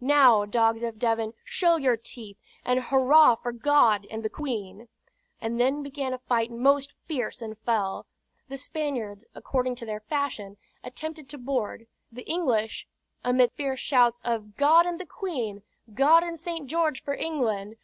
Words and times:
Now, 0.00 0.46
dogs 0.46 0.80
of 0.82 0.98
Devon, 0.98 1.34
show 1.44 1.76
your 1.76 1.98
teeth, 1.98 2.38
and 2.64 2.80
hurrah 2.80 3.34
for 3.34 3.52
God 3.52 4.06
and 4.10 4.22
the 4.22 4.30
Queen!" 4.30 4.88
And 5.38 5.60
then 5.60 5.82
began 5.82 6.14
a 6.14 6.18
fight 6.18 6.50
most 6.50 6.94
fierce 7.04 7.42
and 7.42 7.58
fell; 7.58 8.06
the 8.48 8.56
Spaniards, 8.56 9.26
according 9.34 9.74
to 9.74 9.84
their 9.84 10.00
fashion, 10.00 10.56
attempted 10.82 11.28
to 11.28 11.36
board, 11.36 11.86
the 12.10 12.22
English, 12.22 12.86
amid 13.22 13.52
fierce 13.52 13.80
shouts 13.80 14.22
of 14.24 14.56
"God 14.56 14.86
and 14.86 14.98
the 14.98 15.04
Queen!" 15.04 15.62
"God 15.92 16.22
and 16.22 16.38
St. 16.38 16.66
George 16.68 17.02
for 17.02 17.12
England!" 17.12 17.76